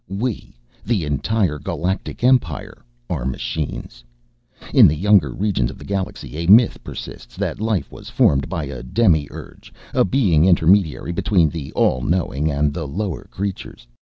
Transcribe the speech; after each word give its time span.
We, 0.09 0.57
the 0.83 1.05
entire 1.05 1.59
Galactic 1.59 2.23
Empire, 2.23 2.83
are 3.07 3.23
Machines. 3.23 4.03
In 4.73 4.87
the 4.87 4.95
younger 4.95 5.31
regions 5.31 5.69
of 5.69 5.77
the 5.77 5.85
galaxy, 5.85 6.37
a 6.37 6.47
myth 6.47 6.83
persists 6.83 7.35
that 7.37 7.61
life 7.61 7.91
was 7.91 8.09
formed 8.09 8.49
by 8.49 8.63
a 8.63 8.81
Demi 8.81 9.27
urge, 9.29 9.71
a 9.93 10.03
being 10.03 10.43
intermediary 10.45 11.11
between 11.11 11.49
the 11.51 11.71
All 11.73 12.01
Knowing 12.01 12.49
and 12.51 12.73
the 12.73 12.87
lower 12.87 13.25
creatures. 13.25 13.85